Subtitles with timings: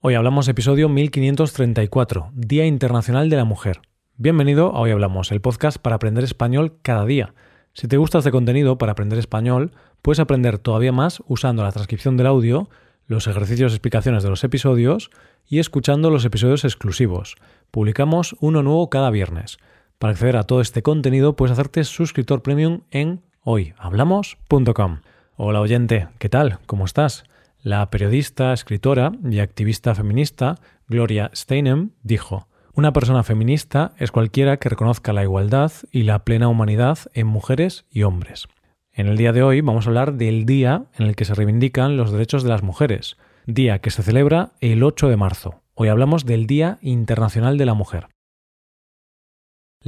[0.00, 3.80] Hoy hablamos episodio 1534, Día Internacional de la Mujer.
[4.16, 7.34] Bienvenido a Hoy Hablamos, el podcast para aprender español cada día.
[7.72, 12.16] Si te gusta este contenido para aprender español, puedes aprender todavía más usando la transcripción
[12.16, 12.70] del audio,
[13.08, 15.10] los ejercicios y explicaciones de los episodios
[15.48, 17.34] y escuchando los episodios exclusivos.
[17.72, 19.58] Publicamos uno nuevo cada viernes.
[19.98, 25.00] Para acceder a todo este contenido puedes hacerte suscriptor premium en hoyhablamos.com.
[25.34, 26.60] Hola oyente, ¿qué tal?
[26.66, 27.24] ¿Cómo estás?
[27.62, 34.68] La periodista, escritora y activista feminista Gloria Steinem dijo, Una persona feminista es cualquiera que
[34.68, 38.46] reconozca la igualdad y la plena humanidad en mujeres y hombres.
[38.92, 41.96] En el día de hoy vamos a hablar del día en el que se reivindican
[41.96, 43.16] los derechos de las mujeres,
[43.46, 45.62] día que se celebra el 8 de marzo.
[45.74, 48.06] Hoy hablamos del Día Internacional de la Mujer.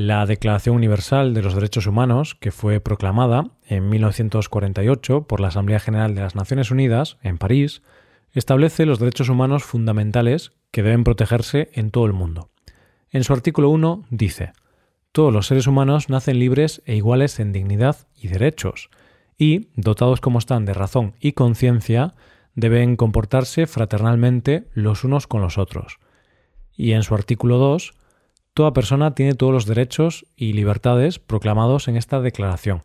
[0.03, 5.79] La Declaración Universal de los Derechos Humanos, que fue proclamada en 1948 por la Asamblea
[5.79, 7.83] General de las Naciones Unidas en París,
[8.33, 12.49] establece los derechos humanos fundamentales que deben protegerse en todo el mundo.
[13.11, 14.55] En su artículo 1 dice,
[15.13, 18.89] Todos los seres humanos nacen libres e iguales en dignidad y derechos,
[19.37, 22.15] y, dotados como están de razón y conciencia,
[22.55, 25.99] deben comportarse fraternalmente los unos con los otros.
[26.75, 28.01] Y en su artículo 2
[28.55, 32.83] Toda persona tiene todos los derechos y libertades proclamados en esta declaración,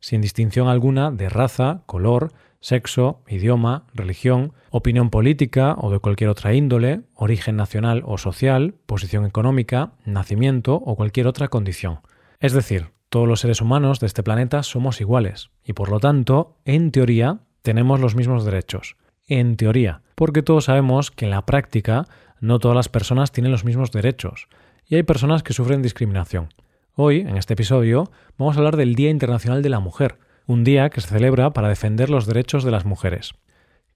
[0.00, 6.54] sin distinción alguna de raza, color, sexo, idioma, religión, opinión política o de cualquier otra
[6.54, 12.00] índole, origen nacional o social, posición económica, nacimiento o cualquier otra condición.
[12.40, 16.56] Es decir, todos los seres humanos de este planeta somos iguales y por lo tanto,
[16.64, 18.96] en teoría, tenemos los mismos derechos.
[19.26, 22.06] En teoría, porque todos sabemos que en la práctica
[22.40, 24.48] no todas las personas tienen los mismos derechos,
[24.88, 26.48] y hay personas que sufren discriminación.
[26.94, 30.90] Hoy, en este episodio, vamos a hablar del Día Internacional de la Mujer, un día
[30.90, 33.32] que se celebra para defender los derechos de las mujeres.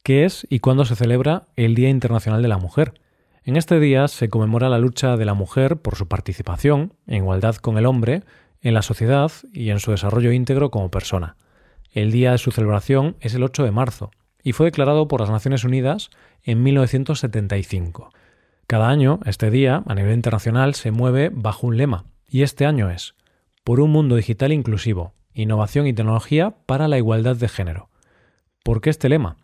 [0.03, 2.95] ¿Qué es y cuándo se celebra el Día Internacional de la Mujer?
[3.45, 7.57] En este día se conmemora la lucha de la mujer por su participación, en igualdad
[7.57, 8.23] con el hombre,
[8.63, 11.37] en la sociedad y en su desarrollo íntegro como persona.
[11.93, 14.11] El día de su celebración es el 8 de marzo
[14.43, 16.11] y fue declarado por las Naciones Unidas
[16.43, 18.13] en 1975.
[18.69, 22.91] Cada año, este día, a nivel internacional, se mueve bajo un lema, y este año
[22.91, 23.15] es
[23.65, 27.89] Por un mundo digital inclusivo, innovación y tecnología para la igualdad de género.
[28.63, 29.39] ¿Por qué este lema?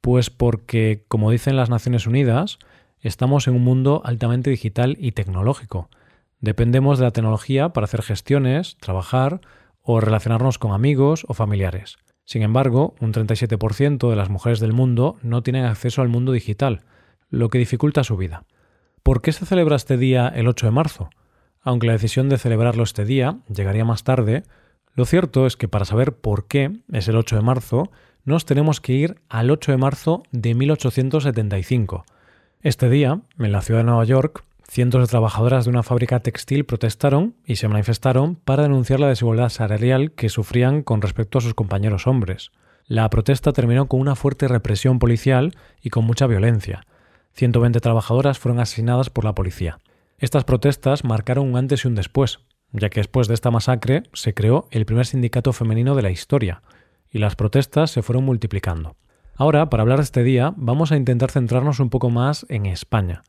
[0.00, 2.60] Pues porque, como dicen las Naciones Unidas,
[3.00, 5.90] estamos en un mundo altamente digital y tecnológico.
[6.38, 9.40] Dependemos de la tecnología para hacer gestiones, trabajar
[9.82, 11.98] o relacionarnos con amigos o familiares.
[12.24, 16.82] Sin embargo, un 37% de las mujeres del mundo no tienen acceso al mundo digital,
[17.30, 18.44] lo que dificulta su vida.
[19.02, 21.10] ¿Por qué se celebra este día el 8 de marzo?
[21.62, 24.42] Aunque la decisión de celebrarlo este día llegaría más tarde,
[24.94, 27.90] lo cierto es que para saber por qué es el 8 de marzo,
[28.24, 32.04] nos tenemos que ir al 8 de marzo de 1875.
[32.60, 36.66] Este día, en la ciudad de Nueva York, cientos de trabajadoras de una fábrica textil
[36.66, 41.54] protestaron y se manifestaron para denunciar la desigualdad salarial que sufrían con respecto a sus
[41.54, 42.50] compañeros hombres.
[42.86, 46.84] La protesta terminó con una fuerte represión policial y con mucha violencia.
[47.32, 49.78] 120 trabajadoras fueron asesinadas por la policía.
[50.18, 52.40] Estas protestas marcaron un antes y un después,
[52.72, 56.62] ya que después de esta masacre se creó el primer sindicato femenino de la historia,
[57.10, 58.96] y las protestas se fueron multiplicando.
[59.34, 63.22] Ahora, para hablar de este día, vamos a intentar centrarnos un poco más en España,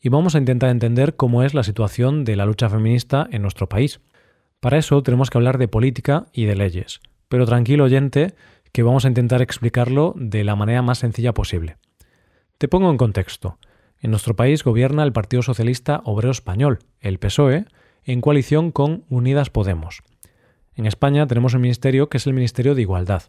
[0.00, 3.68] y vamos a intentar entender cómo es la situación de la lucha feminista en nuestro
[3.68, 4.00] país.
[4.60, 8.34] Para eso tenemos que hablar de política y de leyes, pero tranquilo oyente,
[8.72, 11.76] que vamos a intentar explicarlo de la manera más sencilla posible.
[12.64, 13.58] Te pongo en contexto.
[14.00, 17.66] En nuestro país gobierna el Partido Socialista Obrero Español, el PSOE,
[18.04, 20.02] en coalición con Unidas Podemos.
[20.74, 23.24] En España tenemos un ministerio que es el Ministerio de Igualdad,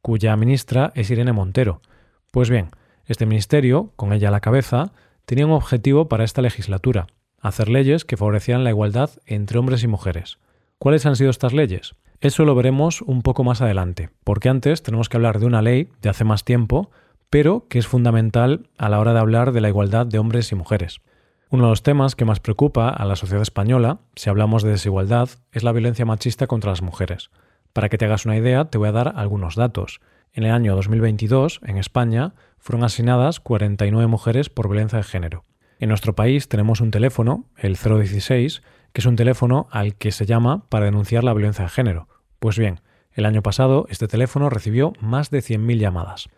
[0.00, 1.82] cuya ministra es Irene Montero.
[2.30, 2.70] Pues bien,
[3.04, 4.92] este ministerio, con ella a la cabeza,
[5.26, 7.06] tenía un objetivo para esta legislatura,
[7.38, 10.38] hacer leyes que favorecieran la igualdad entre hombres y mujeres.
[10.78, 11.96] ¿Cuáles han sido estas leyes?
[12.22, 15.90] Eso lo veremos un poco más adelante, porque antes tenemos que hablar de una ley
[16.00, 16.90] de hace más tiempo
[17.30, 20.56] pero que es fundamental a la hora de hablar de la igualdad de hombres y
[20.56, 21.00] mujeres.
[21.48, 25.28] Uno de los temas que más preocupa a la sociedad española, si hablamos de desigualdad,
[25.52, 27.30] es la violencia machista contra las mujeres.
[27.72, 30.00] Para que te hagas una idea, te voy a dar algunos datos.
[30.32, 35.44] En el año 2022, en España, fueron asesinadas 49 mujeres por violencia de género.
[35.78, 38.62] En nuestro país tenemos un teléfono, el 016,
[38.92, 42.08] que es un teléfono al que se llama para denunciar la violencia de género.
[42.38, 42.80] Pues bien,
[43.12, 46.28] el año pasado este teléfono recibió más de 100.000 llamadas.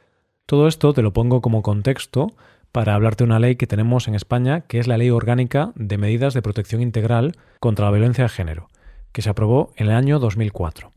[0.46, 2.32] Todo esto te lo pongo como contexto
[2.72, 5.98] para hablarte de una ley que tenemos en España, que es la Ley Orgánica de
[5.98, 8.68] Medidas de Protección Integral contra la Violencia de Género,
[9.12, 10.90] que se aprobó en el año 2004.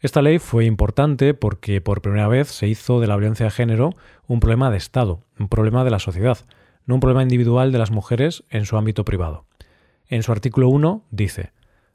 [0.00, 3.94] Esta ley fue importante porque por primera vez se hizo de la violencia de género
[4.28, 6.38] un problema de Estado, un problema de la sociedad,
[6.86, 9.44] no un problema individual de las mujeres en su ámbito privado.
[10.06, 11.50] En su artículo 1 dice,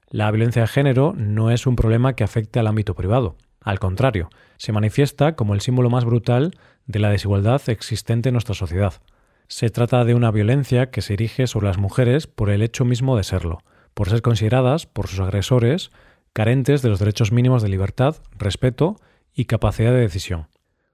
[0.10, 3.38] la violencia de género no es un problema que afecte al ámbito privado.
[3.62, 6.52] Al contrario, se manifiesta como el símbolo más brutal
[6.88, 8.94] de la desigualdad existente en nuestra sociedad.
[9.48, 13.18] Se trata de una violencia que se erige sobre las mujeres por el hecho mismo
[13.18, 13.64] de serlo,
[13.94, 15.92] por ser consideradas por sus agresores
[16.34, 18.96] carentes de los derechos mínimos de libertad, respeto
[19.34, 20.48] y capacidad de decisión.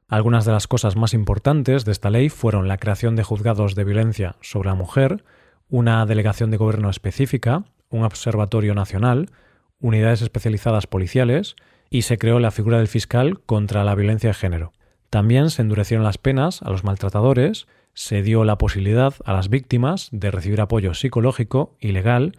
[0.08, 3.84] Algunas de las cosas más importantes de esta ley fueron la creación de juzgados de
[3.84, 5.24] violencia sobre la mujer,
[5.70, 9.30] una delegación de gobierno específica, un observatorio nacional,
[9.80, 11.56] unidades especializadas policiales
[11.90, 14.74] y se creó la figura del fiscal contra la violencia de género.
[15.10, 20.10] También se endurecieron las penas a los maltratadores, se dio la posibilidad a las víctimas
[20.12, 22.38] de recibir apoyo psicológico y legal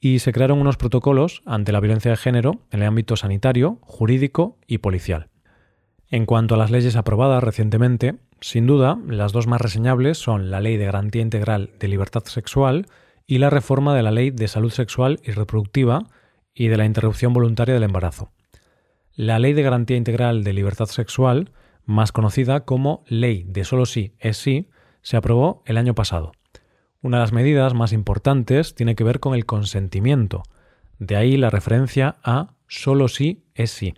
[0.00, 4.58] y se crearon unos protocolos ante la violencia de género en el ámbito sanitario, jurídico
[4.66, 5.28] y policial.
[6.08, 10.60] En cuanto a las leyes aprobadas recientemente, sin duda, las dos más reseñables son la
[10.60, 12.86] Ley de Garantía Integral de Libertad Sexual
[13.26, 16.06] y la reforma de la Ley de Salud Sexual y Reproductiva
[16.54, 18.30] y de la interrupción voluntaria del embarazo.
[19.14, 21.52] La Ley de Garantía Integral de Libertad Sexual,
[21.84, 24.68] más conocida como Ley de Solo Sí es Sí,
[25.02, 26.32] se aprobó el año pasado.
[27.00, 30.44] Una de las medidas más importantes tiene que ver con el consentimiento.
[30.98, 33.94] De ahí la referencia a solo sí es sí.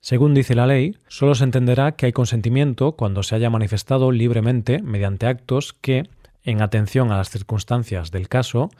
[0.00, 4.80] Según dice la ley, solo se entenderá que hay consentimiento cuando se haya manifestado libremente
[4.80, 6.08] mediante actos que,
[6.44, 8.70] en atención a las circunstancias del caso,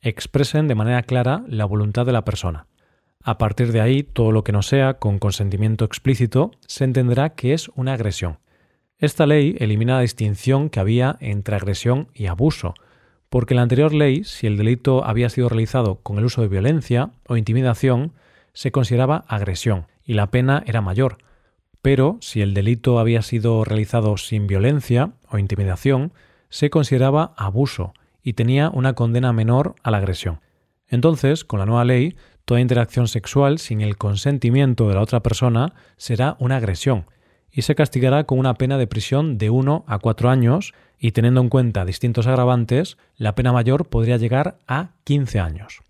[0.00, 2.66] expresen de manera clara la voluntad de la persona.
[3.28, 7.54] A partir de ahí, todo lo que no sea con consentimiento explícito se entenderá que
[7.54, 8.38] es una agresión.
[8.98, 12.74] Esta ley elimina la distinción que había entre agresión y abuso,
[13.28, 16.46] porque en la anterior ley, si el delito había sido realizado con el uso de
[16.46, 18.12] violencia o intimidación,
[18.52, 21.18] se consideraba agresión y la pena era mayor.
[21.82, 26.12] Pero si el delito había sido realizado sin violencia o intimidación,
[26.48, 27.92] se consideraba abuso
[28.22, 30.38] y tenía una condena menor a la agresión.
[30.88, 32.14] Entonces, con la nueva ley,
[32.46, 37.04] toda interacción sexual sin el consentimiento de la otra persona será una agresión
[37.50, 41.40] y se castigará con una pena de prisión de 1 a 4 años y teniendo
[41.40, 45.80] en cuenta distintos agravantes, la pena mayor podría llegar a 15 años.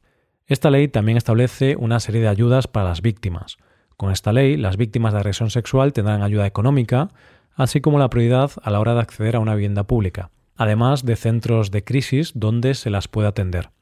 [0.47, 3.59] Esta ley también establece una serie de ayudas para las víctimas.
[3.97, 7.11] Con esta ley, las víctimas de agresión sexual tendrán ayuda económica,
[7.55, 11.17] así como la prioridad a la hora de acceder a una vivienda pública, además de
[11.17, 13.76] centros de crisis donde se las puede atender.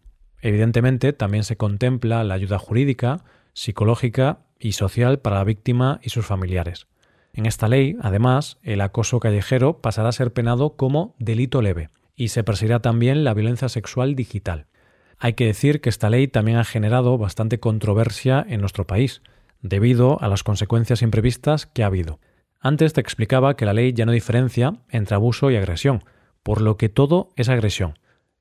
[0.44, 3.25] Evidentemente, también se contempla la ayuda jurídica,
[3.55, 6.87] psicológica y social para la víctima y sus familiares.
[7.32, 12.29] En esta ley, además, el acoso callejero pasará a ser penado como delito leve y
[12.29, 14.67] se perseguirá también la violencia sexual digital.
[15.19, 19.23] Hay que decir que esta ley también ha generado bastante controversia en nuestro país,
[19.62, 22.20] debido a las consecuencias imprevistas que ha habido.
[22.61, 26.05] Antes te explicaba que la ley ya no diferencia entre abuso y agresión,
[26.43, 27.94] por lo que todo es agresión.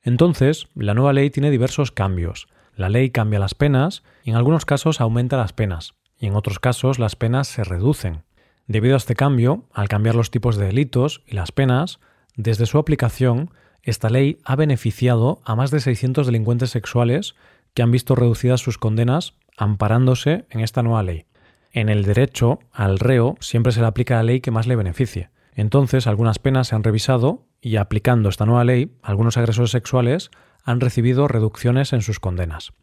[0.03, 2.47] Entonces, la nueva ley tiene diversos cambios.
[2.75, 6.59] La ley cambia las penas y en algunos casos aumenta las penas, y en otros
[6.59, 8.23] casos las penas se reducen.
[8.67, 11.99] Debido a este cambio, al cambiar los tipos de delitos y las penas,
[12.35, 13.51] desde su aplicación,
[13.81, 17.35] esta ley ha beneficiado a más de 600 delincuentes sexuales
[17.73, 21.25] que han visto reducidas sus condenas amparándose en esta nueva ley.
[21.71, 25.29] En el derecho, al reo siempre se le aplica la ley que más le beneficie.
[25.55, 30.31] Entonces, algunas penas se han revisado y aplicando esta nueva ley, algunos agresores sexuales
[30.63, 32.73] han recibido reducciones en sus condenas.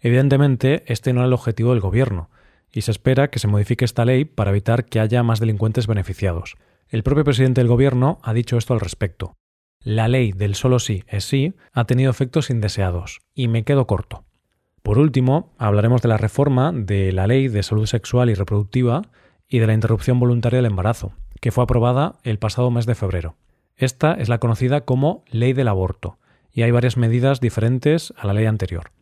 [0.00, 2.30] Evidentemente, este no era el objetivo del Gobierno,
[2.72, 6.56] y se espera que se modifique esta ley para evitar que haya más delincuentes beneficiados.
[6.88, 9.36] El propio presidente del Gobierno ha dicho esto al respecto.
[9.80, 14.24] La ley del solo sí es sí ha tenido efectos indeseados, y me quedo corto.
[14.82, 19.02] Por último, hablaremos de la reforma de la Ley de Salud Sexual y Reproductiva
[19.48, 21.14] y de la interrupción voluntaria del embarazo,
[21.44, 23.36] que fue aprobada el pasado mes de febrero.
[23.76, 26.16] Esta es la conocida como Ley del Aborto,
[26.50, 28.92] y hay varias medidas diferentes a la ley anterior.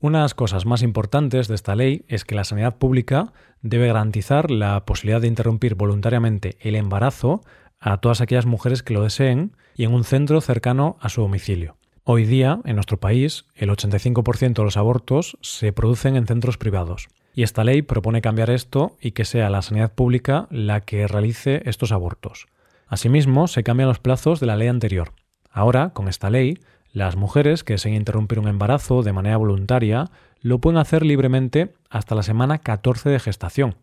[0.00, 3.88] Una de las cosas más importantes de esta ley es que la sanidad pública debe
[3.88, 7.42] garantizar la posibilidad de interrumpir voluntariamente el embarazo
[7.78, 11.76] a todas aquellas mujeres que lo deseen y en un centro cercano a su domicilio.
[12.04, 17.08] Hoy día, en nuestro país, el 85% de los abortos se producen en centros privados.
[17.34, 21.62] Y esta ley propone cambiar esto y que sea la sanidad pública la que realice
[21.64, 22.46] estos abortos.
[22.86, 25.12] Asimismo, se cambian los plazos de la ley anterior.
[25.50, 26.58] Ahora, con esta ley,
[26.92, 30.10] las mujeres que deseen interrumpir un embarazo de manera voluntaria
[30.42, 33.76] lo pueden hacer libremente hasta la semana 14 de gestación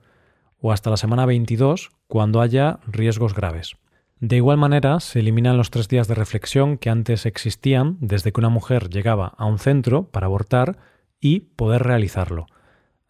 [0.61, 3.77] o hasta la semana 22 cuando haya riesgos graves.
[4.19, 8.41] De igual manera, se eliminan los tres días de reflexión que antes existían desde que
[8.41, 10.77] una mujer llegaba a un centro para abortar
[11.21, 12.47] y poder realizarlo.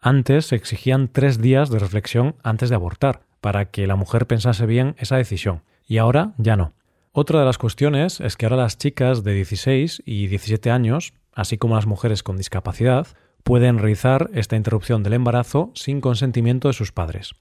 [0.02, 4.94] Antes exigían tres días de reflexión antes de abortar, para que la mujer pensase bien
[4.98, 6.72] esa decisión, y ahora ya no.
[7.12, 11.58] Otra de las cuestiones es que ahora las chicas de 16 y 17 años, así
[11.58, 13.08] como las mujeres con discapacidad,
[13.42, 17.34] pueden realizar esta interrupción del embarazo sin consentimiento de sus padres.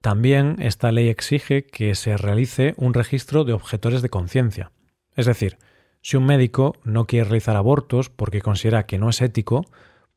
[0.00, 4.70] También esta ley exige que se realice un registro de objetores de conciencia.
[5.16, 5.58] Es decir,
[6.00, 9.64] si un médico no quiere realizar abortos porque considera que no es ético,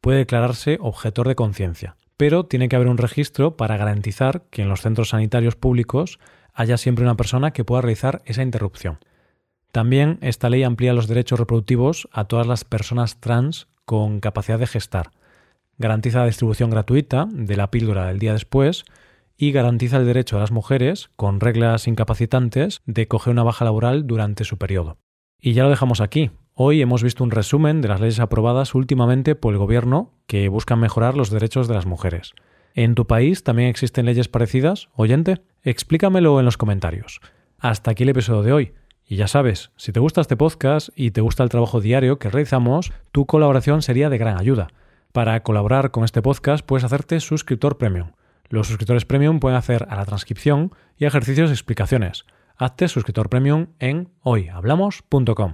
[0.01, 1.95] puede declararse objetor de conciencia.
[2.17, 6.19] Pero tiene que haber un registro para garantizar que en los centros sanitarios públicos
[6.53, 8.99] haya siempre una persona que pueda realizar esa interrupción.
[9.71, 14.67] También esta ley amplía los derechos reproductivos a todas las personas trans con capacidad de
[14.67, 15.11] gestar,
[15.77, 18.85] garantiza la distribución gratuita de la píldora del día después
[19.37, 24.07] y garantiza el derecho a las mujeres, con reglas incapacitantes, de coger una baja laboral
[24.07, 24.97] durante su periodo.
[25.39, 26.31] Y ya lo dejamos aquí.
[26.59, 30.79] Hoy hemos visto un resumen de las leyes aprobadas últimamente por el Gobierno que buscan
[30.79, 32.33] mejorar los derechos de las mujeres.
[32.73, 35.43] ¿En tu país también existen leyes parecidas, oyente?
[35.61, 37.21] Explícamelo en los comentarios.
[37.59, 38.73] Hasta aquí el episodio de hoy.
[39.05, 42.31] Y ya sabes, si te gusta este podcast y te gusta el trabajo diario que
[42.31, 44.69] realizamos, tu colaboración sería de gran ayuda.
[45.11, 48.13] Para colaborar con este podcast puedes hacerte suscriptor premium.
[48.49, 52.25] Los suscriptores premium pueden hacer a la transcripción y ejercicios y explicaciones.
[52.55, 55.53] Hazte suscriptor premium en hoyhablamos.com.